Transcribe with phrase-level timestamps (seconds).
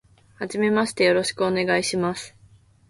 [0.39, 2.35] はじめまして、よろしくお願いします。